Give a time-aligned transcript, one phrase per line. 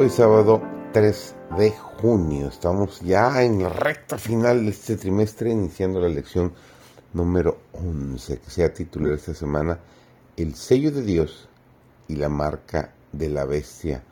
[0.00, 0.62] Hoy sábado
[0.92, 6.52] 3 de junio, estamos ya en la recta final de este trimestre, iniciando la lección
[7.12, 9.80] número 11, que sea titular esta semana,
[10.36, 11.48] El sello de Dios
[12.06, 14.04] y la marca de la bestia,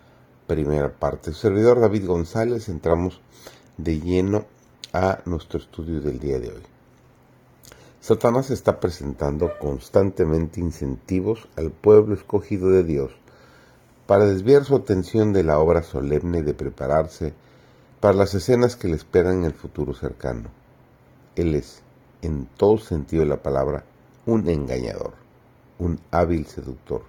[0.49, 1.33] primera parte.
[1.33, 3.21] Servidor David González, entramos
[3.77, 4.45] de lleno
[4.93, 6.63] a nuestro estudio del día de hoy.
[8.01, 13.13] Satanás está presentando constantemente incentivos al pueblo escogido de Dios
[14.07, 17.35] para desviar su atención de la obra solemne de prepararse
[18.01, 20.49] para las escenas que le esperan en el futuro cercano.
[21.35, 21.83] Él es,
[22.23, 23.85] en todo sentido de la palabra,
[24.25, 25.15] un engañador,
[25.79, 27.03] un hábil seductor.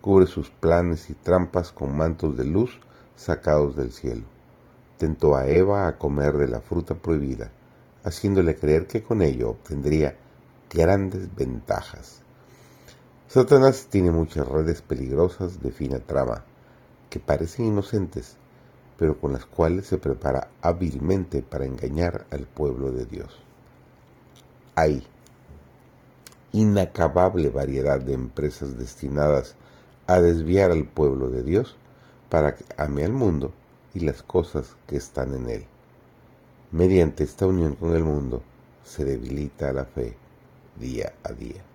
[0.00, 2.80] Cubre sus planes y trampas con mantos de luz
[3.16, 4.24] sacados del cielo.
[4.98, 7.50] Tentó a Eva a comer de la fruta prohibida,
[8.02, 10.16] haciéndole creer que con ello obtendría
[10.68, 12.23] grandes ventajas.
[13.34, 16.44] Satanás tiene muchas redes peligrosas de fina trama,
[17.10, 18.36] que parecen inocentes,
[18.96, 23.36] pero con las cuales se prepara hábilmente para engañar al pueblo de Dios.
[24.76, 25.04] Hay
[26.52, 29.56] inacabable variedad de empresas destinadas
[30.06, 31.74] a desviar al pueblo de Dios
[32.30, 33.52] para que ame al mundo
[33.94, 35.66] y las cosas que están en él.
[36.70, 38.44] Mediante esta unión con el mundo
[38.84, 40.16] se debilita la fe
[40.78, 41.73] día a día.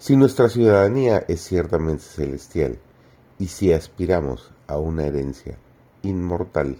[0.00, 2.78] Si nuestra ciudadanía es ciertamente celestial
[3.38, 5.58] y si aspiramos a una herencia
[6.02, 6.78] inmortal,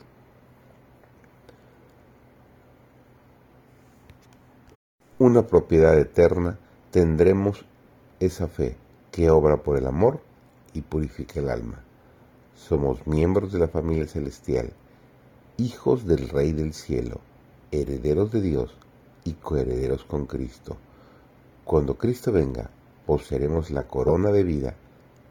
[5.19, 6.59] una propiedad eterna,
[6.93, 7.67] tendremos
[8.21, 8.79] esa fe
[9.13, 10.23] que obra por el amor
[10.73, 11.85] y purifica el alma.
[12.57, 14.73] Somos miembros de la familia celestial,
[15.59, 17.21] hijos del Rey del cielo,
[17.71, 18.75] herederos de Dios
[19.25, 20.79] y coherederos con Cristo.
[21.67, 22.71] Cuando Cristo venga,
[23.11, 24.77] poseeremos la corona de vida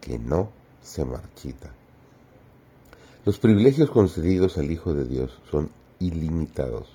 [0.02, 0.50] que no
[0.82, 1.72] se marchita.
[3.24, 6.90] Los privilegios concedidos al Hijo de Dios son ilimitados.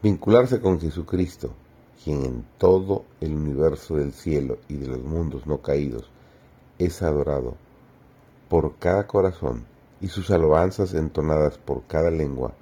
[0.00, 1.52] Vincularse con Jesucristo,
[2.04, 6.08] quien en todo el universo del cielo y de los mundos no caídos
[6.78, 7.56] es adorado
[8.48, 9.64] por cada corazón
[10.00, 12.54] y sus alabanzas entonadas por cada lengua,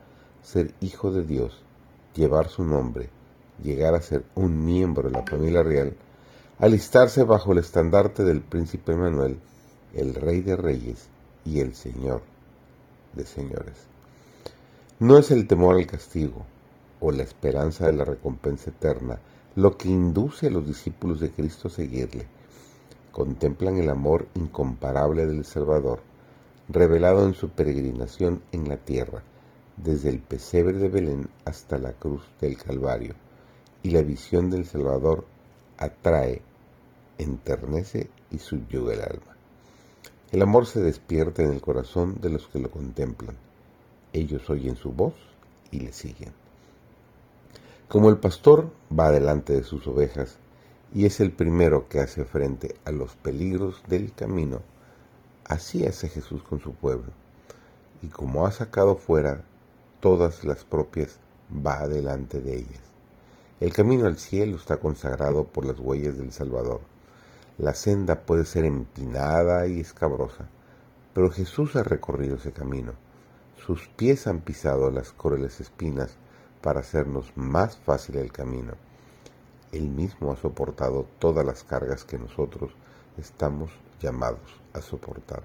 [0.42, 1.60] ser hijo de Dios,
[2.14, 3.10] llevar su nombre,
[3.62, 5.94] llegar a ser un miembro de la familia real,
[6.60, 9.40] alistarse bajo el estandarte del príncipe Manuel,
[9.94, 11.08] el rey de reyes
[11.42, 12.20] y el señor
[13.14, 13.86] de señores.
[14.98, 16.44] No es el temor al castigo
[17.00, 19.18] o la esperanza de la recompensa eterna
[19.56, 22.26] lo que induce a los discípulos de Cristo a seguirle.
[23.10, 26.00] Contemplan el amor incomparable del Salvador,
[26.68, 29.22] revelado en su peregrinación en la tierra,
[29.78, 33.14] desde el pesebre de Belén hasta la cruz del Calvario,
[33.82, 35.24] y la visión del Salvador
[35.78, 36.42] atrae
[37.22, 39.36] enternece y subyuga el alma.
[40.32, 43.36] El amor se despierta en el corazón de los que lo contemplan.
[44.12, 45.14] Ellos oyen su voz
[45.70, 46.32] y le siguen.
[47.88, 50.38] Como el pastor va delante de sus ovejas
[50.94, 54.62] y es el primero que hace frente a los peligros del camino,
[55.44, 57.12] así hace Jesús con su pueblo.
[58.02, 59.42] Y como ha sacado fuera
[60.00, 61.18] todas las propias,
[61.54, 62.80] va delante de ellas.
[63.60, 66.80] El camino al cielo está consagrado por las huellas del Salvador.
[67.60, 70.48] La senda puede ser empinada y escabrosa,
[71.12, 72.92] pero Jesús ha recorrido ese camino.
[73.58, 76.16] Sus pies han pisado las crueles espinas
[76.62, 78.72] para hacernos más fácil el camino.
[79.72, 82.72] Él mismo ha soportado todas las cargas que nosotros
[83.18, 85.42] estamos llamados a soportar.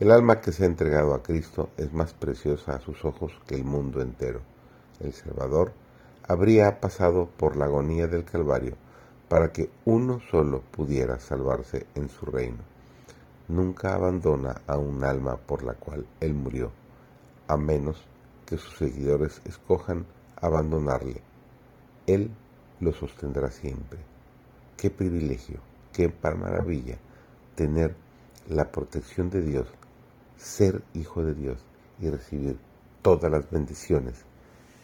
[0.00, 3.54] El alma que se ha entregado a Cristo es más preciosa a sus ojos que
[3.54, 4.40] el mundo entero.
[4.98, 5.72] El Salvador
[6.26, 8.74] habría pasado por la agonía del Calvario
[9.32, 12.58] para que uno solo pudiera salvarse en su reino.
[13.48, 16.70] Nunca abandona a un alma por la cual él murió,
[17.48, 17.96] a menos
[18.44, 20.04] que sus seguidores escojan
[20.36, 21.22] abandonarle.
[22.06, 22.30] Él
[22.80, 24.00] lo sostendrá siempre.
[24.76, 25.60] Qué privilegio,
[25.94, 26.98] qué maravilla
[27.54, 27.96] tener
[28.50, 29.66] la protección de Dios,
[30.36, 31.58] ser hijo de Dios
[31.98, 32.58] y recibir
[33.00, 34.26] todas las bendiciones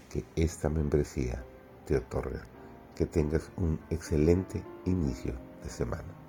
[0.09, 1.45] que esta membresía
[1.85, 2.47] te otorga
[2.99, 6.28] que tengas un excelente inicio de semana.